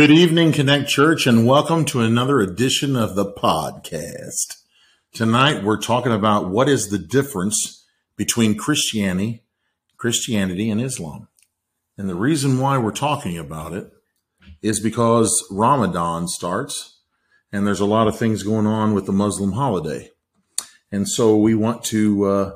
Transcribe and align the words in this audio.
Good 0.00 0.12
evening, 0.12 0.52
Connect 0.52 0.88
Church, 0.88 1.26
and 1.26 1.46
welcome 1.46 1.84
to 1.84 2.00
another 2.00 2.40
edition 2.40 2.96
of 2.96 3.16
the 3.16 3.30
podcast. 3.30 4.56
Tonight 5.12 5.62
we're 5.62 5.78
talking 5.78 6.10
about 6.10 6.48
what 6.48 6.70
is 6.70 6.88
the 6.88 6.96
difference 6.96 7.84
between 8.16 8.56
Christianity, 8.56 9.44
Christianity 9.98 10.70
and 10.70 10.80
Islam. 10.80 11.28
And 11.98 12.08
the 12.08 12.14
reason 12.14 12.58
why 12.58 12.78
we're 12.78 12.92
talking 12.92 13.36
about 13.36 13.74
it 13.74 13.90
is 14.62 14.80
because 14.80 15.46
Ramadan 15.50 16.28
starts 16.28 17.02
and 17.52 17.66
there's 17.66 17.80
a 17.80 17.84
lot 17.84 18.08
of 18.08 18.18
things 18.18 18.42
going 18.42 18.66
on 18.66 18.94
with 18.94 19.04
the 19.04 19.12
Muslim 19.12 19.52
holiday. 19.52 20.12
And 20.90 21.06
so 21.06 21.36
we 21.36 21.54
want 21.54 21.84
to 21.84 22.24
uh, 22.24 22.52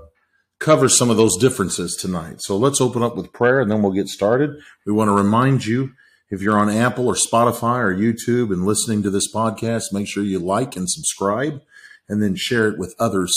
cover 0.60 0.88
some 0.88 1.10
of 1.10 1.18
those 1.18 1.36
differences 1.36 1.94
tonight. 1.94 2.36
So 2.38 2.56
let's 2.56 2.80
open 2.80 3.02
up 3.02 3.16
with 3.16 3.34
prayer 3.34 3.60
and 3.60 3.70
then 3.70 3.82
we'll 3.82 3.92
get 3.92 4.08
started. 4.08 4.58
We 4.86 4.94
want 4.94 5.08
to 5.08 5.12
remind 5.14 5.66
you 5.66 5.92
if 6.30 6.41
you're 6.41 6.59
on 6.59 6.70
Apple 6.70 7.06
or 7.06 7.14
Spotify 7.14 7.78
or 7.80 7.95
YouTube 7.95 8.52
and 8.52 8.64
listening 8.64 9.02
to 9.02 9.10
this 9.10 9.33
podcast, 9.33 9.92
make 9.92 10.09
sure 10.09 10.23
you 10.23 10.38
like 10.38 10.77
and 10.77 10.88
subscribe 10.88 11.60
and 12.09 12.23
then 12.23 12.34
share 12.34 12.69
it 12.69 12.78
with 12.78 12.95
others 12.98 13.33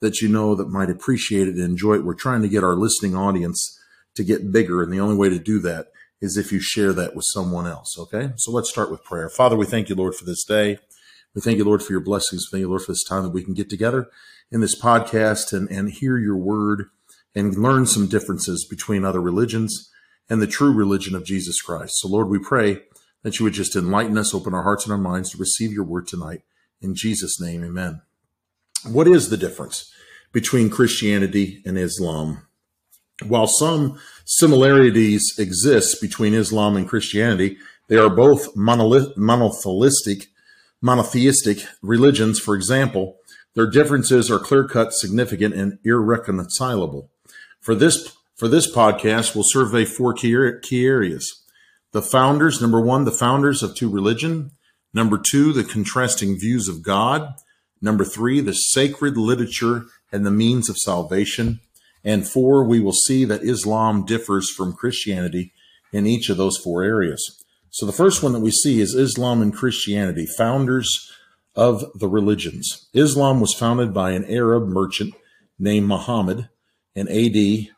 that 0.00 0.20
you 0.20 0.28
know 0.28 0.54
that 0.54 0.68
might 0.68 0.90
appreciate 0.90 1.48
it 1.48 1.54
and 1.54 1.64
enjoy 1.64 1.94
it. 1.94 2.04
We're 2.04 2.14
trying 2.14 2.42
to 2.42 2.48
get 2.48 2.64
our 2.64 2.74
listening 2.74 3.14
audience 3.14 3.78
to 4.16 4.24
get 4.24 4.52
bigger. 4.52 4.82
And 4.82 4.92
the 4.92 5.00
only 5.00 5.16
way 5.16 5.28
to 5.28 5.38
do 5.38 5.60
that 5.60 5.88
is 6.20 6.36
if 6.36 6.52
you 6.52 6.60
share 6.60 6.92
that 6.92 7.14
with 7.14 7.24
someone 7.32 7.66
else. 7.66 7.96
Okay. 7.98 8.32
So 8.36 8.50
let's 8.52 8.70
start 8.70 8.90
with 8.90 9.04
prayer. 9.04 9.28
Father, 9.28 9.56
we 9.56 9.66
thank 9.66 9.88
you, 9.88 9.94
Lord, 9.94 10.14
for 10.14 10.24
this 10.24 10.44
day. 10.44 10.78
We 11.34 11.40
thank 11.40 11.58
you, 11.58 11.64
Lord, 11.64 11.82
for 11.82 11.92
your 11.92 12.00
blessings. 12.00 12.46
Thank 12.50 12.60
you, 12.60 12.68
Lord, 12.68 12.82
for 12.82 12.92
this 12.92 13.04
time 13.04 13.22
that 13.22 13.30
we 13.30 13.42
can 13.42 13.54
get 13.54 13.70
together 13.70 14.08
in 14.50 14.60
this 14.60 14.78
podcast 14.78 15.52
and, 15.52 15.70
and 15.70 15.90
hear 15.90 16.18
your 16.18 16.36
word 16.36 16.90
and 17.34 17.56
learn 17.56 17.86
some 17.86 18.06
differences 18.06 18.66
between 18.68 19.04
other 19.04 19.20
religions 19.20 19.90
and 20.32 20.40
the 20.40 20.46
true 20.46 20.72
religion 20.72 21.14
of 21.14 21.26
Jesus 21.26 21.60
Christ. 21.60 21.92
So, 21.96 22.08
Lord, 22.08 22.30
we 22.30 22.38
pray 22.38 22.80
that 23.22 23.38
you 23.38 23.44
would 23.44 23.52
just 23.52 23.76
enlighten 23.76 24.16
us, 24.16 24.32
open 24.32 24.54
our 24.54 24.62
hearts 24.62 24.84
and 24.84 24.92
our 24.92 24.96
minds 24.96 25.28
to 25.30 25.36
receive 25.36 25.74
your 25.74 25.84
word 25.84 26.06
tonight. 26.06 26.40
In 26.80 26.94
Jesus' 26.94 27.38
name, 27.38 27.62
amen. 27.62 28.00
What 28.90 29.06
is 29.06 29.28
the 29.28 29.36
difference 29.36 29.92
between 30.32 30.70
Christianity 30.70 31.60
and 31.66 31.76
Islam? 31.76 32.46
While 33.26 33.46
some 33.46 33.98
similarities 34.24 35.34
exist 35.38 36.00
between 36.00 36.32
Islam 36.32 36.78
and 36.78 36.88
Christianity, 36.88 37.58
they 37.88 37.96
are 37.96 38.08
both 38.08 38.56
monotheistic, 38.56 40.28
monotheistic 40.80 41.66
religions. 41.82 42.40
For 42.40 42.54
example, 42.54 43.18
their 43.54 43.68
differences 43.68 44.30
are 44.30 44.38
clear 44.38 44.64
cut, 44.66 44.94
significant, 44.94 45.52
and 45.54 45.78
irreconcilable. 45.84 47.10
For 47.60 47.74
this 47.74 48.16
for 48.42 48.48
this 48.48 48.74
podcast, 48.74 49.36
we'll 49.36 49.44
survey 49.46 49.84
four 49.84 50.12
key, 50.12 50.34
areas. 50.84 51.44
The 51.92 52.02
founders, 52.02 52.60
number 52.60 52.80
one, 52.80 53.04
the 53.04 53.12
founders 53.12 53.62
of 53.62 53.76
two 53.76 53.88
religion. 53.88 54.50
Number 54.92 55.16
two, 55.16 55.52
the 55.52 55.62
contrasting 55.62 56.40
views 56.40 56.66
of 56.66 56.82
God. 56.82 57.34
Number 57.80 58.04
three, 58.04 58.40
the 58.40 58.52
sacred 58.52 59.16
literature 59.16 59.84
and 60.10 60.26
the 60.26 60.32
means 60.32 60.68
of 60.68 60.76
salvation. 60.76 61.60
And 62.02 62.26
four, 62.26 62.64
we 62.64 62.80
will 62.80 62.90
see 62.92 63.24
that 63.26 63.44
Islam 63.44 64.04
differs 64.04 64.50
from 64.50 64.72
Christianity 64.72 65.52
in 65.92 66.08
each 66.08 66.28
of 66.28 66.36
those 66.36 66.58
four 66.58 66.82
areas. 66.82 67.44
So 67.70 67.86
the 67.86 67.92
first 67.92 68.24
one 68.24 68.32
that 68.32 68.40
we 68.40 68.50
see 68.50 68.80
is 68.80 68.92
Islam 68.92 69.40
and 69.40 69.54
Christianity, 69.54 70.26
founders 70.36 71.12
of 71.54 71.84
the 71.94 72.08
religions. 72.08 72.88
Islam 72.92 73.40
was 73.40 73.54
founded 73.54 73.94
by 73.94 74.10
an 74.10 74.24
Arab 74.24 74.64
merchant 74.64 75.14
named 75.60 75.86
Muhammad 75.86 76.48
in 76.96 77.06
AD 77.06 77.68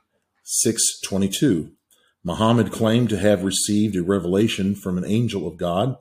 622. 0.45 1.73
Muhammad 2.23 2.71
claimed 2.71 3.09
to 3.09 3.19
have 3.19 3.45
received 3.45 3.97
a 3.97 4.03
revelation 4.03 4.75
from 4.75 4.99
an 4.99 5.05
angel 5.05 5.49
of 5.49 5.57
God, 5.57 5.97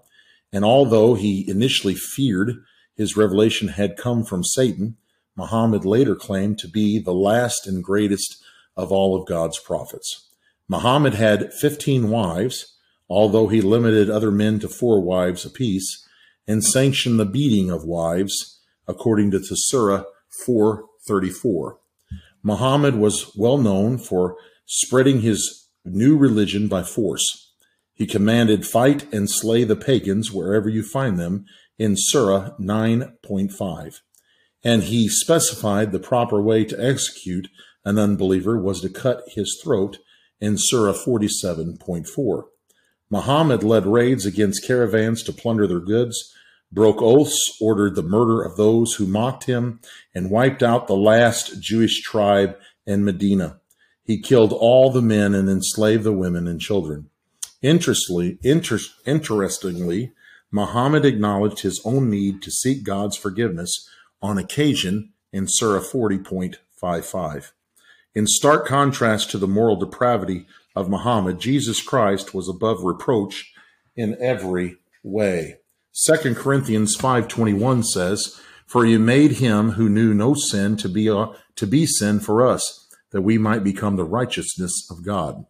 and 0.51 0.65
although 0.65 1.15
he 1.15 1.49
initially 1.49 1.95
feared 1.95 2.57
his 2.95 3.17
revelation 3.17 3.69
had 3.69 3.97
come 3.97 4.23
from 4.23 4.43
Satan, 4.43 4.97
Muhammad 5.35 5.85
later 5.85 6.15
claimed 6.15 6.59
to 6.59 6.67
be 6.67 6.99
the 6.99 7.13
last 7.13 7.65
and 7.65 7.83
greatest 7.83 8.43
of 8.75 8.91
all 8.91 9.19
of 9.19 9.27
God's 9.27 9.59
prophets. 9.59 10.29
Muhammad 10.67 11.15
had 11.15 11.53
15 11.53 12.09
wives, 12.09 12.77
although 13.09 13.47
he 13.47 13.61
limited 13.61 14.09
other 14.09 14.31
men 14.31 14.59
to 14.59 14.69
four 14.69 15.01
wives 15.01 15.45
apiece, 15.45 16.07
and 16.47 16.63
sanctioned 16.63 17.19
the 17.19 17.25
beating 17.25 17.69
of 17.69 17.85
wives, 17.85 18.61
according 18.87 19.31
to 19.31 19.39
Surah 19.41 20.03
434. 20.45 21.79
Muhammad 22.43 22.95
was 22.95 23.31
well 23.35 23.57
known 23.57 23.97
for 23.97 24.35
spreading 24.65 25.21
his 25.21 25.69
new 25.85 26.17
religion 26.17 26.67
by 26.67 26.83
force. 26.83 27.53
He 27.93 28.05
commanded, 28.05 28.65
Fight 28.65 29.11
and 29.13 29.29
slay 29.29 29.63
the 29.63 29.75
pagans 29.75 30.31
wherever 30.31 30.67
you 30.67 30.83
find 30.83 31.17
them, 31.17 31.45
in 31.77 31.95
Surah 31.97 32.51
9.5. 32.59 34.01
And 34.63 34.83
he 34.83 35.07
specified 35.07 35.91
the 35.91 35.99
proper 35.99 36.41
way 36.41 36.65
to 36.65 36.83
execute 36.83 37.49
an 37.85 37.97
unbeliever 37.97 38.59
was 38.59 38.81
to 38.81 38.89
cut 38.89 39.23
his 39.27 39.59
throat 39.61 39.97
in 40.39 40.55
Surah 40.57 40.93
47.4. 40.93 42.43
Muhammad 43.09 43.63
led 43.63 43.85
raids 43.85 44.25
against 44.25 44.65
caravans 44.65 45.23
to 45.23 45.33
plunder 45.33 45.67
their 45.67 45.79
goods 45.79 46.33
broke 46.73 47.01
oaths, 47.01 47.39
ordered 47.61 47.95
the 47.95 48.03
murder 48.03 48.41
of 48.41 48.57
those 48.57 48.93
who 48.93 49.05
mocked 49.05 49.45
him, 49.45 49.79
and 50.13 50.31
wiped 50.31 50.63
out 50.63 50.87
the 50.87 50.95
last 50.95 51.61
Jewish 51.61 52.01
tribe 52.01 52.57
in 52.85 53.05
Medina. 53.05 53.59
He 54.03 54.21
killed 54.21 54.51
all 54.51 54.91
the 54.91 55.01
men 55.01 55.33
and 55.33 55.49
enslaved 55.49 56.03
the 56.03 56.11
women 56.11 56.47
and 56.47 56.59
children. 56.59 57.09
Interestingly, 57.61 58.37
inter- 58.43 58.79
interestingly, 59.05 60.11
Muhammad 60.51 61.05
acknowledged 61.05 61.59
his 61.59 61.81
own 61.85 62.09
need 62.09 62.41
to 62.41 62.51
seek 62.51 62.83
God's 62.83 63.15
forgiveness 63.15 63.89
on 64.21 64.37
occasion 64.37 65.13
in 65.31 65.45
Surah 65.47 65.81
40.55. 65.81 67.51
In 68.13 68.27
stark 68.27 68.67
contrast 68.67 69.31
to 69.31 69.37
the 69.37 69.47
moral 69.47 69.75
depravity 69.75 70.45
of 70.75 70.89
Muhammad, 70.89 71.39
Jesus 71.39 71.81
Christ 71.81 72.33
was 72.33 72.49
above 72.49 72.83
reproach 72.83 73.53
in 73.95 74.17
every 74.19 74.77
way. 75.01 75.57
2 75.95 76.33
Corinthians 76.33 76.95
5:21 76.95 77.83
says, 77.83 78.39
"For 78.65 78.83
you 78.83 78.97
made 78.97 79.33
him 79.33 79.71
who 79.71 79.87
knew 79.87 80.11
no 80.15 80.33
sin 80.33 80.75
to 80.77 80.89
be 80.89 81.07
a, 81.07 81.27
to 81.55 81.67
be 81.67 81.85
sin 81.85 82.19
for 82.19 82.47
us, 82.47 82.87
that 83.11 83.21
we 83.21 83.37
might 83.37 83.63
become 83.63 83.95
the 83.95 84.03
righteousness 84.03 84.87
of 84.89 85.05
God." 85.05 85.45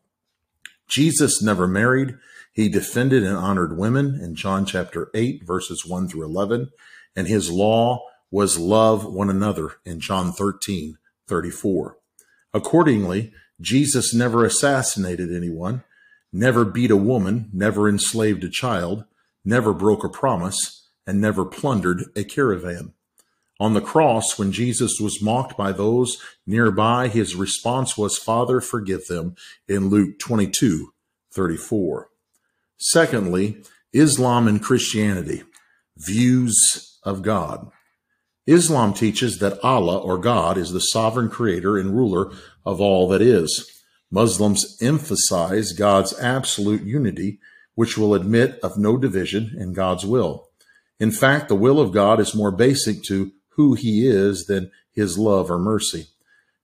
Jesus 0.89 1.41
never 1.41 1.65
married. 1.65 2.17
He 2.51 2.67
defended 2.67 3.23
and 3.23 3.37
honored 3.37 3.77
women 3.77 4.19
in 4.21 4.35
John 4.35 4.65
chapter 4.65 5.09
8 5.13 5.47
verses 5.47 5.85
1 5.85 6.09
through 6.09 6.25
11, 6.25 6.71
and 7.15 7.29
his 7.29 7.49
law 7.49 8.03
was 8.29 8.59
love 8.59 9.05
one 9.05 9.29
another 9.29 9.75
in 9.85 10.01
John 10.01 10.33
13:34. 10.33 11.95
Accordingly, 12.53 13.31
Jesus 13.61 14.13
never 14.13 14.43
assassinated 14.43 15.33
anyone, 15.33 15.85
never 16.33 16.65
beat 16.65 16.91
a 16.91 16.97
woman, 16.97 17.49
never 17.53 17.87
enslaved 17.87 18.43
a 18.43 18.49
child, 18.49 19.05
never 19.45 19.73
broke 19.73 20.03
a 20.03 20.09
promise, 20.09 20.89
and 21.05 21.19
never 21.19 21.45
plundered 21.45 22.05
a 22.15 22.23
caravan. 22.23 22.93
On 23.59 23.73
the 23.73 23.81
cross, 23.81 24.39
when 24.39 24.51
Jesus 24.51 24.99
was 24.99 25.21
mocked 25.21 25.57
by 25.57 25.71
those 25.71 26.17
nearby, 26.45 27.07
his 27.07 27.35
response 27.35 27.97
was, 27.97 28.17
Father, 28.17 28.59
forgive 28.59 29.07
them, 29.07 29.35
in 29.67 29.89
Luke 29.89 30.19
22 30.19 30.93
34. 31.31 32.09
Secondly, 32.77 33.63
Islam 33.93 34.47
and 34.47 34.61
Christianity, 34.61 35.43
views 35.97 36.99
of 37.03 37.21
God. 37.21 37.69
Islam 38.45 38.93
teaches 38.93 39.39
that 39.39 39.63
Allah 39.63 39.97
or 39.97 40.17
God 40.17 40.57
is 40.57 40.73
the 40.73 40.79
sovereign 40.79 41.29
creator 41.29 41.77
and 41.77 41.95
ruler 41.95 42.31
of 42.65 42.81
all 42.81 43.07
that 43.09 43.21
is. 43.21 43.69
Muslims 44.11 44.77
emphasize 44.81 45.71
God's 45.71 46.17
absolute 46.19 46.83
unity 46.83 47.39
which 47.75 47.97
will 47.97 48.13
admit 48.13 48.59
of 48.61 48.77
no 48.77 48.97
division 48.97 49.55
in 49.57 49.73
God's 49.73 50.05
will. 50.05 50.49
In 50.99 51.11
fact, 51.11 51.49
the 51.49 51.55
will 51.55 51.79
of 51.79 51.91
God 51.91 52.19
is 52.19 52.35
more 52.35 52.51
basic 52.51 53.03
to 53.03 53.31
who 53.55 53.73
he 53.73 54.07
is 54.07 54.45
than 54.45 54.71
his 54.91 55.17
love 55.17 55.49
or 55.49 55.59
mercy. 55.59 56.07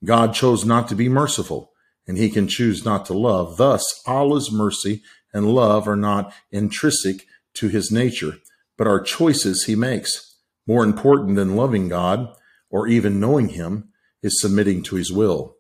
God 0.04 0.34
chose 0.34 0.64
not 0.64 0.88
to 0.90 0.96
be 0.96 1.10
merciful, 1.10 1.72
and 2.08 2.18
he 2.18 2.30
can 2.30 2.48
choose 2.48 2.86
not 2.86 3.06
to 3.08 3.14
love. 3.14 3.58
Thus, 3.58 4.02
Allah's 4.08 4.52
mercy 4.52 5.02
and 5.34 5.54
love 5.54 5.88
are 5.88 5.96
not 5.96 6.34
intrinsic 6.52 7.26
to 7.56 7.68
his 7.68 7.92
nature, 7.92 8.36
but 8.78 8.88
are 8.88 9.02
choices 9.02 9.66
he 9.66 9.76
makes. 9.76 10.38
More 10.66 10.84
important 10.84 11.36
than 11.36 11.56
loving 11.56 11.90
God 11.90 12.34
or 12.70 12.88
even 12.88 13.20
knowing 13.20 13.50
him 13.50 13.90
is 14.22 14.40
submitting 14.40 14.84
to 14.84 14.96
his 14.96 15.12
will. 15.12 15.56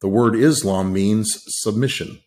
The 0.00 0.08
word 0.08 0.34
Islam 0.34 0.92
means 0.92 1.42
submission. 1.46 2.20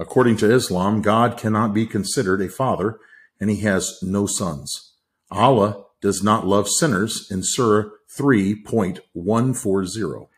According 0.00 0.38
to 0.38 0.50
Islam, 0.50 1.02
God 1.02 1.36
cannot 1.36 1.74
be 1.74 1.84
considered 1.84 2.40
a 2.40 2.48
father 2.48 2.98
and 3.38 3.50
he 3.50 3.60
has 3.60 3.98
no 4.02 4.24
sons. 4.24 4.94
Allah 5.30 5.84
does 6.00 6.22
not 6.22 6.46
love 6.46 6.70
sinners 6.70 7.30
in 7.30 7.42
Surah 7.42 7.90
3.140. 8.18 10.28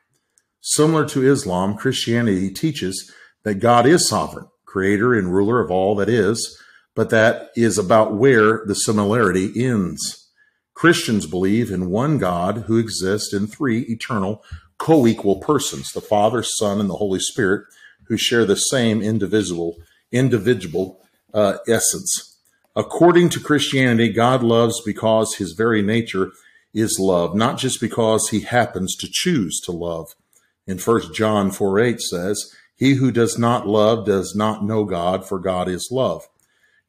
Similar 0.60 1.08
to 1.08 1.30
Islam, 1.30 1.76
Christianity 1.76 2.50
teaches 2.50 3.12
that 3.44 3.60
God 3.60 3.86
is 3.86 4.08
sovereign, 4.08 4.48
creator 4.64 5.14
and 5.14 5.32
ruler 5.32 5.60
of 5.60 5.70
all 5.70 5.94
that 5.94 6.08
is. 6.08 6.58
but 6.94 7.08
that 7.10 7.50
is 7.56 7.78
about 7.78 8.14
where 8.14 8.62
the 8.66 8.74
similarity 8.74 9.50
ends. 9.64 10.28
Christians 10.74 11.26
believe 11.26 11.70
in 11.70 11.88
one 11.88 12.18
God 12.18 12.64
who 12.66 12.76
exists 12.76 13.32
in 13.32 13.46
three 13.46 13.80
eternal, 13.82 14.44
co 14.76 15.06
equal 15.06 15.36
persons 15.36 15.92
the 15.92 16.02
Father, 16.02 16.42
Son, 16.42 16.80
and 16.80 16.90
the 16.90 16.96
Holy 16.96 17.20
Spirit, 17.20 17.64
who 18.04 18.16
share 18.16 18.44
the 18.44 18.56
same 18.56 19.02
indivisible, 19.02 19.76
individual 20.10 21.00
uh, 21.34 21.58
essence. 21.68 22.38
According 22.74 23.28
to 23.30 23.40
Christianity, 23.40 24.10
God 24.12 24.42
loves 24.42 24.80
because 24.80 25.34
his 25.34 25.52
very 25.52 25.82
nature 25.82 26.32
is 26.74 26.98
love, 26.98 27.34
not 27.34 27.58
just 27.58 27.80
because 27.80 28.28
he 28.28 28.40
happens 28.40 28.96
to 28.96 29.08
choose 29.10 29.60
to 29.64 29.72
love. 29.72 30.14
In 30.66 30.78
1 30.78 31.12
John 31.12 31.50
4 31.50 31.80
8 31.80 32.00
says, 32.00 32.54
He 32.74 32.94
who 32.94 33.10
does 33.10 33.38
not 33.38 33.66
love 33.66 34.06
does 34.06 34.34
not 34.34 34.64
know 34.64 34.84
God, 34.84 35.26
for 35.26 35.38
God 35.38 35.68
is 35.68 35.88
love. 35.90 36.28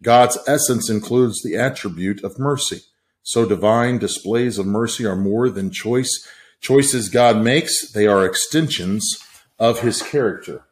God's 0.02 0.38
essence 0.48 0.90
includes 0.90 1.42
the 1.42 1.56
attribute 1.56 2.24
of 2.24 2.40
mercy. 2.40 2.82
So 3.24 3.46
divine 3.46 3.98
displays 3.98 4.58
of 4.58 4.66
mercy 4.66 5.06
are 5.06 5.16
more 5.16 5.50
than 5.50 5.72
choice 5.72 6.28
choices 6.64 7.10
God 7.10 7.38
makes, 7.38 7.92
they 7.92 8.08
are 8.08 8.26
extensions 8.26 9.18
of 9.60 9.82
his 9.82 10.02
character. 10.02 10.64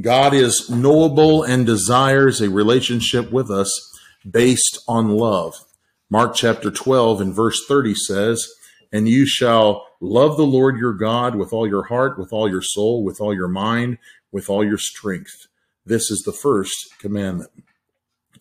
God 0.00 0.34
is 0.34 0.68
knowable 0.68 1.42
and 1.42 1.64
desires 1.64 2.40
a 2.42 2.50
relationship 2.50 3.32
with 3.32 3.50
us 3.50 3.98
based 4.28 4.82
on 4.86 5.08
love. 5.08 5.54
Mark 6.10 6.34
chapter 6.34 6.70
12 6.70 7.20
and 7.20 7.34
verse 7.34 7.64
30 7.66 7.94
says, 7.94 8.46
And 8.92 9.08
you 9.08 9.26
shall 9.26 9.86
love 10.00 10.36
the 10.36 10.46
Lord 10.46 10.76
your 10.76 10.92
God 10.92 11.34
with 11.34 11.52
all 11.52 11.66
your 11.66 11.84
heart, 11.84 12.18
with 12.18 12.30
all 12.30 12.48
your 12.48 12.60
soul, 12.62 13.02
with 13.02 13.20
all 13.20 13.34
your 13.34 13.48
mind, 13.48 13.96
with 14.30 14.50
all 14.50 14.62
your 14.62 14.78
strength. 14.78 15.46
This 15.86 16.10
is 16.10 16.22
the 16.26 16.32
first 16.32 16.98
commandment. 16.98 17.50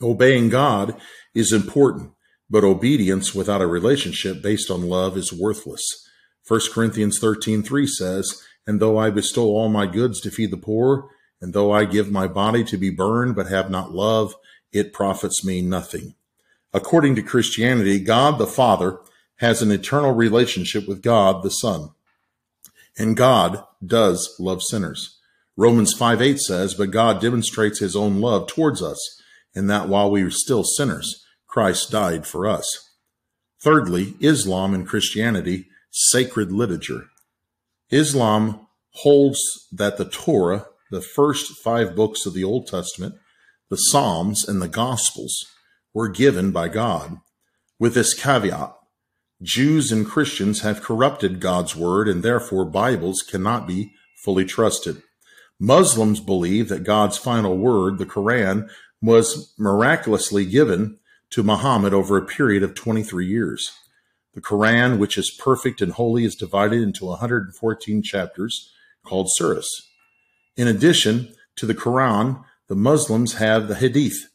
Obeying 0.02 0.50
God 0.50 1.00
is 1.34 1.54
important, 1.54 2.12
but 2.50 2.66
obedience 2.66 3.34
without 3.34 3.62
a 3.62 3.68
relationship 3.68 4.42
based 4.42 4.70
on 4.70 4.90
love 4.90 5.16
is 5.16 5.32
worthless. 5.32 6.06
1 6.48 6.60
Corinthians 6.74 7.18
13 7.18 7.64
3 7.64 7.88
says, 7.88 8.44
And 8.68 8.82
though 8.82 8.98
I 8.98 9.10
bestow 9.10 9.46
all 9.46 9.70
my 9.70 9.88
goods 9.88 10.20
to 10.22 10.32
feed 10.32 10.52
the 10.52 10.58
poor, 10.58 11.10
and 11.42 11.54
though 11.54 11.72
I 11.72 11.86
give 11.86 12.12
my 12.12 12.28
body 12.28 12.64
to 12.66 12.78
be 12.78 12.90
burned 12.90 13.36
but 13.36 13.48
have 13.48 13.70
not 13.70 13.92
love, 13.92 14.36
it 14.72 14.94
profits 14.94 15.44
me 15.44 15.62
nothing. 15.62 16.16
According 16.74 17.16
to 17.16 17.22
Christianity, 17.22 18.00
God 18.00 18.38
the 18.38 18.48
Father 18.48 19.00
has 19.38 19.62
an 19.62 19.72
eternal 19.72 20.14
relationship 20.14 20.88
with 20.88 21.02
God 21.02 21.44
the 21.44 21.50
Son. 21.50 21.90
And 22.98 23.18
God 23.18 23.64
does 23.86 24.36
love 24.40 24.62
sinners. 24.64 25.18
Romans 25.58 25.94
5 25.94 26.22
8 26.22 26.40
says, 26.40 26.74
But 26.74 26.92
God 26.92 27.22
demonstrates 27.22 27.80
his 27.80 27.96
own 27.96 28.20
love 28.20 28.48
towards 28.48 28.82
us, 28.82 29.22
in 29.54 29.68
that 29.68 29.88
while 29.88 30.12
we 30.12 30.24
were 30.24 30.32
still 30.32 30.64
sinners, 30.64 31.26
Christ 31.48 31.92
died 31.92 32.28
for 32.28 32.48
us. 32.48 32.90
Thirdly, 33.62 34.16
Islam 34.20 34.74
and 34.74 34.88
Christianity, 34.88 35.68
sacred 35.92 36.52
literature. 36.52 37.08
Islam 37.90 38.68
holds 38.92 39.68
that 39.72 39.98
the 39.98 40.06
Torah, 40.06 40.68
the 40.96 41.02
first 41.02 41.58
five 41.58 41.94
books 41.94 42.26
of 42.26 42.34
the 42.34 42.44
Old 42.46 42.68
Testament, 42.68 43.16
the 43.70 43.76
Psalms, 43.76 44.48
and 44.48 44.62
the 44.62 44.70
Gospels, 44.70 45.46
were 45.94 46.08
given 46.08 46.52
by 46.52 46.70
God. 46.70 47.18
With 47.78 47.96
this 47.96 48.14
caveat, 48.14 48.74
Jews 49.42 49.92
and 49.92 50.06
Christians 50.06 50.62
have 50.62 50.82
corrupted 50.82 51.42
God's 51.42 51.76
word 51.76 52.08
and 52.08 52.24
therefore 52.24 52.64
Bibles 52.64 53.22
cannot 53.22 53.68
be 53.68 53.92
fully 54.24 54.46
trusted. 54.46 55.02
Muslims 55.60 56.22
believe 56.22 56.70
that 56.70 56.86
God's 56.86 57.18
final 57.18 57.58
word, 57.58 57.98
the 57.98 58.06
Quran, 58.06 58.70
was 59.02 59.54
miraculously 59.58 60.46
given 60.46 61.00
to 61.32 61.44
Muhammad 61.44 61.94
over 61.94 62.18
a 62.18 62.26
period 62.26 62.64
of 62.64 62.74
23 62.74 63.28
years. 63.28 63.70
The 64.34 64.42
Quran, 64.42 64.98
which 64.98 65.18
is 65.18 65.30
perfect 65.30 65.82
and 65.82 65.92
holy, 65.92 66.24
is 66.24 66.36
divided 66.36 66.82
into 66.82 67.06
114 67.06 68.02
chapters 68.02 68.72
called 69.06 69.30
surahs. 69.38 69.66
In 70.58 70.68
addition 70.68 71.34
to 71.58 71.66
the 71.66 71.76
Quran, 71.76 72.44
the 72.68 72.76
Muslims 72.76 73.36
have 73.36 73.68
the 73.68 73.76
Hadith, 73.76 74.30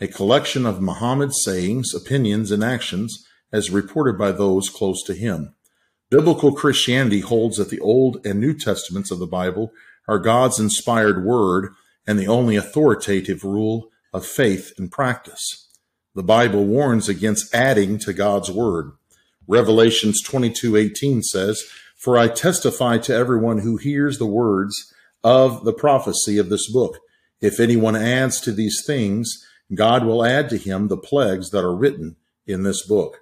a 0.00 0.08
collection 0.08 0.64
of 0.64 0.80
Muhammad's 0.80 1.42
sayings, 1.42 1.94
opinions, 1.94 2.50
and 2.50 2.64
actions 2.64 3.26
as 3.52 3.70
reported 3.70 4.16
by 4.16 4.32
those 4.32 4.70
close 4.70 5.02
to 5.04 5.14
him. 5.14 5.54
Biblical 6.10 6.52
Christianity 6.52 7.20
holds 7.20 7.58
that 7.58 7.68
the 7.68 7.80
Old 7.80 8.24
and 8.24 8.40
New 8.40 8.54
Testaments 8.54 9.10
of 9.10 9.18
the 9.18 9.26
Bible 9.26 9.72
are 10.08 10.18
God's 10.18 10.58
inspired 10.58 11.24
word 11.24 11.72
and 12.06 12.18
the 12.18 12.28
only 12.28 12.56
authoritative 12.56 13.44
rule 13.44 13.90
of 14.14 14.24
faith 14.24 14.72
and 14.78 14.90
practice. 14.90 15.68
The 16.14 16.22
Bible 16.22 16.64
warns 16.64 17.10
against 17.10 17.54
adding 17.54 17.98
to 18.00 18.14
God's 18.14 18.50
word. 18.50 18.92
Revelations 19.46 20.22
22:18 20.22 21.22
says, 21.22 21.62
"For 21.96 22.16
I 22.16 22.28
testify 22.28 22.96
to 22.98 23.14
everyone 23.14 23.58
who 23.58 23.76
hears 23.76 24.18
the 24.18 24.26
words 24.26 24.92
of 25.22 25.64
the 25.64 25.72
prophecy 25.72 26.38
of 26.38 26.48
this 26.48 26.70
book, 26.70 26.98
if 27.40 27.60
anyone 27.60 27.96
adds 27.96 28.40
to 28.40 28.52
these 28.52 28.82
things, 28.86 29.44
God 29.74 30.04
will 30.04 30.24
add 30.24 30.48
to 30.50 30.56
him 30.56 30.88
the 30.88 30.96
plagues 30.96 31.50
that 31.50 31.64
are 31.64 31.74
written 31.74 32.16
in 32.46 32.62
this 32.62 32.86
book. 32.86 33.18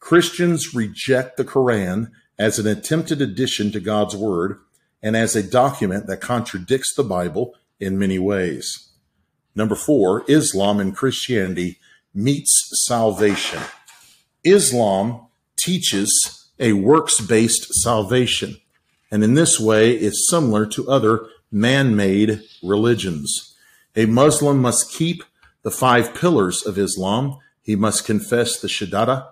Christians 0.00 0.74
reject 0.74 1.36
the 1.36 1.44
Quran 1.44 2.10
as 2.38 2.58
an 2.58 2.66
attempted 2.66 3.20
addition 3.20 3.72
to 3.72 3.80
God's 3.80 4.14
Word 4.14 4.60
and 5.02 5.16
as 5.16 5.34
a 5.34 5.42
document 5.42 6.06
that 6.06 6.20
contradicts 6.20 6.94
the 6.94 7.04
Bible 7.04 7.54
in 7.80 7.98
many 7.98 8.18
ways. 8.18 8.90
Number 9.54 9.74
four, 9.74 10.24
Islam 10.28 10.78
and 10.78 10.94
Christianity 10.94 11.78
meets 12.14 12.70
salvation. 12.86 13.60
Islam 14.44 15.26
teaches 15.58 16.48
a 16.58 16.72
works 16.74 17.20
based 17.20 17.74
salvation, 17.74 18.56
and 19.10 19.24
in 19.24 19.34
this 19.34 19.58
way 19.58 19.92
is 19.92 20.28
similar 20.28 20.66
to 20.66 20.90
other 20.90 21.26
man 21.50 21.96
made 21.96 22.42
religions. 22.62 23.56
A 23.96 24.06
Muslim 24.06 24.60
must 24.60 24.92
keep 24.92 25.24
the 25.62 25.70
five 25.70 26.14
pillars 26.14 26.64
of 26.64 26.78
Islam. 26.78 27.38
He 27.62 27.74
must 27.76 28.04
confess 28.04 28.60
the 28.60 28.68
Shahada. 28.68 29.28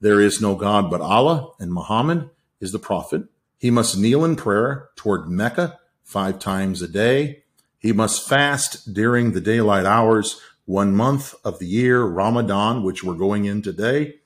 There 0.00 0.20
is 0.20 0.40
no 0.40 0.54
God 0.54 0.90
but 0.90 1.00
Allah, 1.00 1.52
and 1.58 1.72
Muhammad 1.72 2.30
is 2.60 2.72
the 2.72 2.78
Prophet. 2.78 3.22
He 3.58 3.70
must 3.70 3.96
kneel 3.96 4.24
in 4.24 4.36
prayer 4.36 4.88
toward 4.96 5.28
Mecca 5.28 5.78
five 6.02 6.38
times 6.38 6.82
a 6.82 6.88
day. 6.88 7.44
He 7.78 7.92
must 7.92 8.28
fast 8.28 8.92
during 8.92 9.32
the 9.32 9.40
daylight 9.40 9.86
hours 9.86 10.40
one 10.64 10.94
month 10.94 11.34
of 11.44 11.58
the 11.58 11.66
year, 11.66 12.02
Ramadan, 12.02 12.82
which 12.82 13.02
we're 13.02 13.14
going 13.14 13.44
in 13.44 13.62
today. 13.62 14.16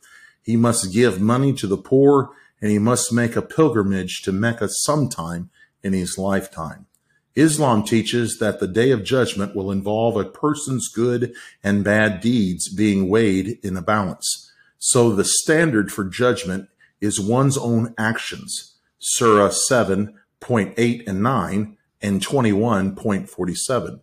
He 0.43 0.57
must 0.57 0.93
give 0.93 1.21
money 1.21 1.53
to 1.55 1.67
the 1.67 1.77
poor, 1.77 2.31
and 2.61 2.71
he 2.71 2.79
must 2.79 3.13
make 3.13 3.37
a 3.37 3.43
pilgrimage 3.43 4.23
to 4.23 4.33
Mecca 4.33 4.69
sometime 4.69 5.51
in 5.83 5.93
his 5.93 6.19
lifetime. 6.19 6.87
Islam 7.35 7.85
teaches 7.85 8.39
that 8.39 8.61
the 8.61 8.67
day 8.67 8.91
of 8.91 9.05
judgment 9.05 9.55
will 9.55 9.71
involve 9.71 10.17
a 10.17 10.25
person's 10.25 10.89
good 10.89 11.35
and 11.63 11.85
bad 11.85 12.21
deeds 12.21 12.73
being 12.73 13.11
weighed 13.11 13.59
in 13.63 13.77
a 13.77 13.83
balance. 13.83 14.51
So 14.79 15.13
the 15.13 15.25
standard 15.25 15.93
for 15.93 16.05
judgment 16.05 16.69
is 17.01 17.21
one's 17.21 17.59
own 17.59 17.95
actions. 17.99 18.77
Surah 18.99 19.51
7.8 19.51 21.07
and 21.07 21.23
9 21.23 21.77
and 22.01 22.21
21.47. 22.21 24.01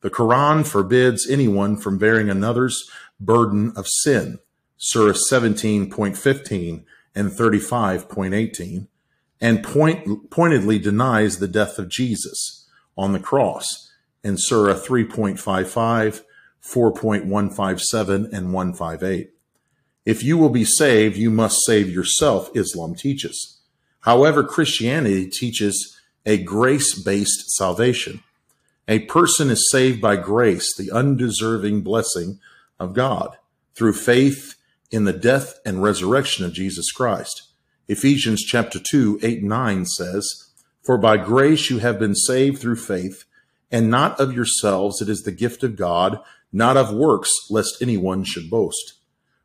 The 0.00 0.10
Quran 0.10 0.66
forbids 0.66 1.30
anyone 1.30 1.76
from 1.76 1.98
bearing 1.98 2.28
another's 2.28 2.90
burden 3.20 3.72
of 3.76 3.86
sin. 3.86 4.38
Surah 4.76 5.12
17.15 5.12 6.84
and 7.14 7.30
35.18 7.30 8.88
and 9.40 9.62
point, 9.62 10.30
pointedly 10.30 10.78
denies 10.78 11.38
the 11.38 11.48
death 11.48 11.78
of 11.78 11.88
Jesus 11.88 12.68
on 12.96 13.12
the 13.12 13.20
cross 13.20 13.92
in 14.22 14.38
Surah 14.38 14.74
3.55, 14.74 16.22
4.157, 16.62 18.32
and 18.32 18.52
158. 18.52 19.30
If 20.06 20.22
you 20.22 20.38
will 20.38 20.48
be 20.50 20.64
saved, 20.64 21.16
you 21.16 21.30
must 21.30 21.64
save 21.64 21.90
yourself, 21.90 22.50
Islam 22.54 22.94
teaches. 22.94 23.60
However, 24.00 24.44
Christianity 24.44 25.28
teaches 25.28 25.98
a 26.26 26.42
grace 26.42 26.98
based 26.98 27.50
salvation. 27.50 28.22
A 28.86 29.00
person 29.00 29.50
is 29.50 29.70
saved 29.70 30.00
by 30.00 30.16
grace, 30.16 30.74
the 30.74 30.90
undeserving 30.90 31.82
blessing 31.82 32.38
of 32.78 32.92
God, 32.92 33.36
through 33.74 33.94
faith 33.94 34.56
in 34.90 35.04
the 35.04 35.12
death 35.12 35.58
and 35.64 35.82
resurrection 35.82 36.44
of 36.44 36.52
Jesus 36.52 36.90
Christ. 36.92 37.48
Ephesians 37.88 38.42
chapter 38.42 38.78
2, 38.78 39.20
8 39.22 39.40
and 39.40 39.48
9 39.48 39.86
says, 39.86 40.44
for 40.84 40.98
by 40.98 41.16
grace 41.16 41.70
you 41.70 41.78
have 41.78 41.98
been 41.98 42.14
saved 42.14 42.60
through 42.60 42.76
faith, 42.76 43.24
and 43.70 43.90
not 43.90 44.20
of 44.20 44.34
yourselves, 44.34 45.00
it 45.00 45.08
is 45.08 45.22
the 45.22 45.32
gift 45.32 45.64
of 45.64 45.76
God, 45.76 46.20
not 46.52 46.76
of 46.76 46.94
works, 46.94 47.30
lest 47.48 47.80
anyone 47.80 48.22
should 48.22 48.50
boast. 48.50 48.92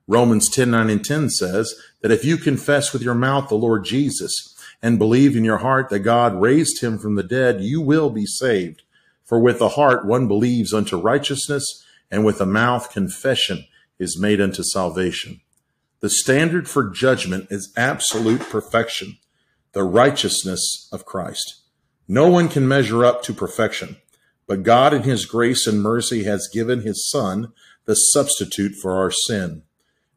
Romans 0.05 0.49
10 0.49 0.71
9 0.71 0.89
and 0.89 1.05
10 1.05 1.29
says 1.29 1.73
that 2.01 2.11
if 2.11 2.25
you 2.25 2.35
confess 2.35 2.91
with 2.91 3.01
your 3.01 3.15
mouth 3.15 3.47
the 3.47 3.55
Lord 3.55 3.85
Jesus 3.85 4.53
and 4.81 4.99
believe 4.99 5.37
in 5.37 5.45
your 5.45 5.59
heart 5.59 5.89
that 5.89 5.99
God 5.99 6.41
raised 6.41 6.83
him 6.83 6.97
from 6.97 7.15
the 7.15 7.23
dead, 7.23 7.61
you 7.61 7.79
will 7.79 8.09
be 8.09 8.25
saved. 8.25 8.81
For 9.23 9.39
with 9.39 9.59
the 9.59 9.69
heart 9.69 10.05
one 10.05 10.27
believes 10.27 10.73
unto 10.73 10.97
righteousness, 10.97 11.85
and 12.11 12.25
with 12.25 12.39
the 12.39 12.45
mouth 12.45 12.91
confession 12.91 13.65
is 13.99 14.19
made 14.19 14.39
unto 14.39 14.63
salvation. 14.63 15.41
The 15.99 16.09
standard 16.09 16.69
for 16.69 16.89
judgment 16.89 17.47
is 17.49 17.73
absolute 17.75 18.41
perfection, 18.41 19.17
the 19.73 19.83
righteousness 19.83 20.87
of 20.91 21.05
Christ. 21.05 21.61
No 22.07 22.29
one 22.29 22.47
can 22.47 22.67
measure 22.67 23.03
up 23.03 23.21
to 23.23 23.33
perfection, 23.33 23.97
but 24.47 24.63
God 24.63 24.93
in 24.93 25.03
his 25.03 25.25
grace 25.25 25.67
and 25.67 25.81
mercy 25.81 26.23
has 26.23 26.49
given 26.51 26.81
his 26.81 27.09
son, 27.09 27.51
the 27.85 27.95
substitute 27.95 28.73
for 28.81 28.95
our 28.95 29.11
sin. 29.11 29.63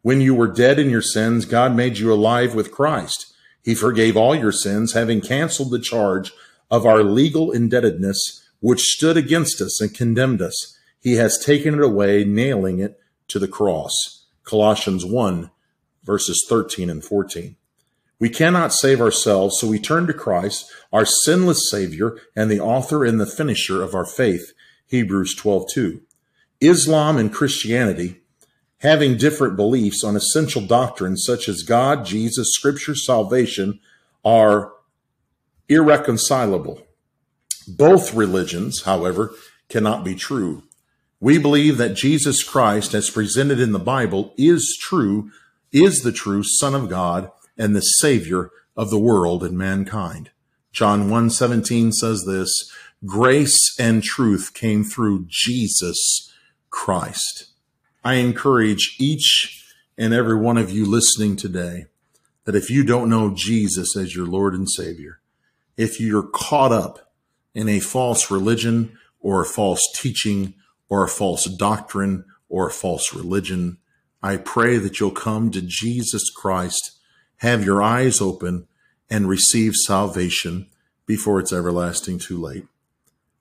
When 0.02 0.20
you 0.20 0.34
were 0.34 0.48
dead 0.48 0.78
in 0.78 0.88
your 0.88 1.02
sins, 1.02 1.44
God 1.44 1.74
made 1.74 1.98
you 1.98 2.12
alive 2.12 2.54
with 2.54 2.72
Christ. 2.72 3.34
He 3.62 3.74
forgave 3.74 4.16
all 4.16 4.34
your 4.34 4.52
sins, 4.52 4.94
having 4.94 5.20
canceled 5.20 5.70
the 5.70 5.78
charge 5.78 6.32
of 6.70 6.86
our 6.86 7.02
legal 7.02 7.50
indebtedness, 7.50 8.48
which 8.60 8.80
stood 8.80 9.16
against 9.16 9.60
us 9.60 9.80
and 9.80 9.94
condemned 9.94 10.40
us. 10.40 10.78
He 11.00 11.14
has 11.14 11.38
taken 11.44 11.74
it 11.74 11.82
away, 11.82 12.24
nailing 12.24 12.78
it 12.78 12.98
to 13.32 13.38
the 13.38 13.48
cross. 13.48 14.26
Colossians 14.44 15.04
1 15.04 15.50
verses 16.04 16.44
13 16.48 16.90
and 16.90 17.04
14. 17.04 17.56
We 18.18 18.28
cannot 18.28 18.72
save 18.72 19.00
ourselves, 19.00 19.58
so 19.58 19.66
we 19.66 19.78
turn 19.78 20.06
to 20.06 20.12
Christ, 20.12 20.70
our 20.92 21.04
sinless 21.04 21.68
Savior 21.68 22.16
and 22.36 22.50
the 22.50 22.60
author 22.60 23.04
and 23.04 23.20
the 23.20 23.26
finisher 23.26 23.82
of 23.82 23.94
our 23.94 24.06
faith. 24.06 24.52
Hebrews 24.86 25.34
12:2. 25.34 26.02
Islam 26.60 27.18
and 27.18 27.32
Christianity, 27.32 28.20
having 28.78 29.16
different 29.16 29.56
beliefs 29.56 30.04
on 30.04 30.14
essential 30.14 30.62
doctrines 30.62 31.24
such 31.24 31.48
as 31.48 31.64
God, 31.64 32.04
Jesus, 32.04 32.52
Scripture, 32.52 32.94
salvation, 32.94 33.80
are 34.24 34.72
irreconcilable. 35.68 36.86
Both 37.66 38.14
religions, 38.14 38.82
however, 38.82 39.34
cannot 39.68 40.04
be 40.04 40.14
true. 40.14 40.62
We 41.22 41.38
believe 41.38 41.76
that 41.76 41.94
Jesus 41.94 42.42
Christ, 42.42 42.94
as 42.94 43.08
presented 43.08 43.60
in 43.60 43.70
the 43.70 43.78
Bible, 43.78 44.34
is 44.36 44.76
true 44.82 45.30
is 45.70 46.02
the 46.02 46.10
true 46.10 46.42
Son 46.42 46.74
of 46.74 46.88
God 46.88 47.30
and 47.56 47.76
the 47.76 47.80
Savior 47.80 48.50
of 48.76 48.90
the 48.90 48.98
world 48.98 49.44
and 49.44 49.56
mankind. 49.56 50.30
John 50.72 51.08
1:17 51.08 51.92
says 51.92 52.24
this, 52.24 52.50
grace 53.06 53.78
and 53.78 54.02
truth 54.02 54.52
came 54.52 54.82
through 54.82 55.26
Jesus 55.28 56.32
Christ. 56.70 57.52
I 58.02 58.14
encourage 58.14 58.96
each 58.98 59.64
and 59.96 60.12
every 60.12 60.36
one 60.36 60.58
of 60.58 60.72
you 60.72 60.84
listening 60.84 61.36
today 61.36 61.86
that 62.46 62.56
if 62.56 62.68
you 62.68 62.82
don't 62.82 63.08
know 63.08 63.32
Jesus 63.32 63.96
as 63.96 64.16
your 64.16 64.26
Lord 64.26 64.54
and 64.54 64.68
Savior, 64.68 65.20
if 65.76 66.00
you're 66.00 66.26
caught 66.26 66.72
up 66.72 67.12
in 67.54 67.68
a 67.68 67.78
false 67.78 68.28
religion 68.28 68.98
or 69.20 69.40
a 69.40 69.46
false 69.46 69.82
teaching 69.94 70.54
or 70.92 71.02
a 71.02 71.08
false 71.08 71.46
doctrine 71.46 72.22
or 72.50 72.68
a 72.68 72.70
false 72.70 73.14
religion, 73.14 73.78
I 74.22 74.36
pray 74.36 74.76
that 74.76 75.00
you'll 75.00 75.10
come 75.10 75.50
to 75.50 75.62
Jesus 75.62 76.28
Christ, 76.28 76.98
have 77.38 77.64
your 77.64 77.82
eyes 77.82 78.20
open, 78.20 78.66
and 79.08 79.26
receive 79.26 79.74
salvation 79.74 80.68
before 81.06 81.40
it's 81.40 81.50
everlasting 81.50 82.18
too 82.18 82.38
late. 82.38 82.66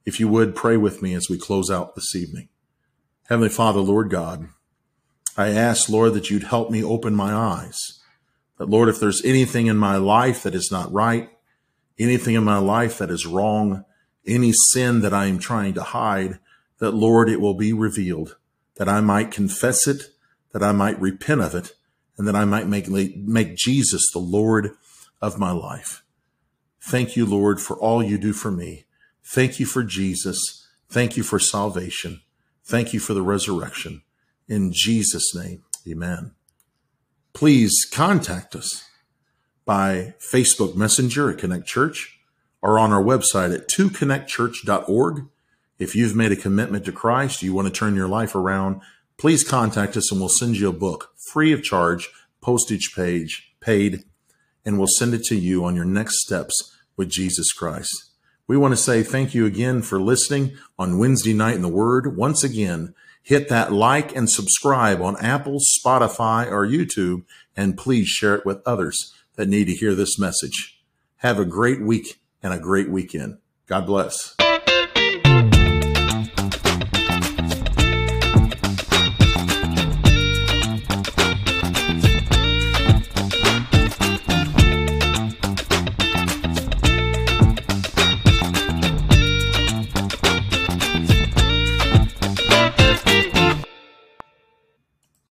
If 0.05 0.17
you 0.17 0.29
would 0.29 0.55
pray 0.55 0.77
with 0.77 1.01
me 1.01 1.13
as 1.13 1.27
we 1.29 1.37
close 1.37 1.69
out 1.69 1.93
this 1.93 2.15
evening. 2.15 2.47
Heavenly 3.27 3.49
Father, 3.49 3.81
Lord 3.81 4.09
God, 4.09 4.47
I 5.35 5.49
ask, 5.49 5.89
Lord, 5.89 6.13
that 6.13 6.29
you'd 6.29 6.43
help 6.43 6.71
me 6.71 6.81
open 6.81 7.13
my 7.13 7.33
eyes. 7.33 7.99
That, 8.59 8.69
Lord, 8.69 8.87
if 8.87 8.97
there's 8.97 9.25
anything 9.25 9.67
in 9.67 9.75
my 9.75 9.97
life 9.97 10.43
that 10.43 10.55
is 10.55 10.71
not 10.71 10.93
right, 10.93 11.29
anything 11.99 12.35
in 12.35 12.45
my 12.45 12.59
life 12.59 12.97
that 12.99 13.11
is 13.11 13.27
wrong, 13.27 13.83
any 14.25 14.53
sin 14.53 15.01
that 15.01 15.13
I 15.13 15.25
am 15.25 15.37
trying 15.37 15.73
to 15.73 15.83
hide, 15.83 16.39
that, 16.81 16.91
Lord, 16.91 17.29
it 17.29 17.39
will 17.39 17.53
be 17.53 17.71
revealed, 17.71 18.35
that 18.75 18.89
I 18.89 18.99
might 18.99 19.31
confess 19.31 19.87
it 19.87 20.11
that 20.51 20.63
I 20.63 20.71
might 20.71 20.99
repent 20.99 21.41
of 21.41 21.55
it 21.55 21.73
and 22.17 22.27
that 22.27 22.35
I 22.35 22.45
might 22.45 22.67
make, 22.67 22.87
make 22.89 23.55
Jesus 23.55 24.09
the 24.11 24.19
Lord 24.19 24.71
of 25.21 25.39
my 25.39 25.51
life. 25.51 26.03
Thank 26.81 27.15
you, 27.15 27.25
Lord, 27.25 27.59
for 27.59 27.77
all 27.77 28.03
you 28.03 28.17
do 28.17 28.33
for 28.33 28.51
me. 28.51 28.85
Thank 29.23 29.59
you 29.59 29.65
for 29.65 29.83
Jesus. 29.83 30.67
Thank 30.89 31.15
you 31.15 31.23
for 31.23 31.39
salvation. 31.39 32.21
Thank 32.63 32.93
you 32.93 32.99
for 32.99 33.13
the 33.13 33.21
resurrection. 33.21 34.01
In 34.47 34.71
Jesus' 34.73 35.33
name, 35.33 35.63
amen. 35.87 36.31
Please 37.33 37.85
contact 37.89 38.55
us 38.55 38.83
by 39.63 40.15
Facebook 40.19 40.75
Messenger 40.75 41.31
at 41.31 41.37
Connect 41.37 41.65
Church 41.65 42.19
or 42.61 42.77
on 42.77 42.91
our 42.91 43.01
website 43.01 43.55
at 43.55 43.69
2connectchurch.org. 43.69 45.27
If 45.81 45.95
you've 45.95 46.15
made 46.15 46.31
a 46.31 46.35
commitment 46.35 46.85
to 46.85 46.91
Christ, 46.91 47.41
you 47.41 47.55
want 47.55 47.67
to 47.67 47.73
turn 47.73 47.95
your 47.95 48.07
life 48.07 48.35
around, 48.35 48.81
please 49.17 49.43
contact 49.43 49.97
us 49.97 50.11
and 50.11 50.21
we'll 50.21 50.29
send 50.29 50.57
you 50.57 50.69
a 50.69 50.73
book 50.73 51.11
free 51.17 51.51
of 51.51 51.63
charge, 51.63 52.07
postage 52.39 52.93
page 52.95 53.51
paid, 53.61 54.03
and 54.63 54.77
we'll 54.77 54.85
send 54.85 55.15
it 55.15 55.23
to 55.23 55.35
you 55.35 55.65
on 55.65 55.75
your 55.75 55.85
next 55.85 56.21
steps 56.21 56.77
with 56.95 57.09
Jesus 57.09 57.51
Christ. 57.51 58.11
We 58.45 58.57
want 58.57 58.73
to 58.73 58.77
say 58.77 59.01
thank 59.01 59.33
you 59.33 59.47
again 59.47 59.81
for 59.81 59.99
listening 59.99 60.55
on 60.77 60.99
Wednesday 60.99 61.33
night 61.33 61.55
in 61.55 61.63
the 61.63 61.67
Word. 61.67 62.15
Once 62.15 62.43
again, 62.43 62.93
hit 63.23 63.49
that 63.49 63.73
like 63.73 64.15
and 64.15 64.29
subscribe 64.29 65.01
on 65.01 65.17
Apple, 65.17 65.57
Spotify, 65.83 66.45
or 66.45 66.67
YouTube, 66.67 67.23
and 67.57 67.75
please 67.75 68.07
share 68.07 68.35
it 68.35 68.45
with 68.45 68.61
others 68.67 69.15
that 69.35 69.49
need 69.49 69.65
to 69.65 69.73
hear 69.73 69.95
this 69.95 70.19
message. 70.19 70.79
Have 71.17 71.39
a 71.39 71.45
great 71.45 71.81
week 71.81 72.21
and 72.43 72.53
a 72.53 72.59
great 72.59 72.91
weekend. 72.91 73.39
God 73.65 73.87
bless. 73.87 74.35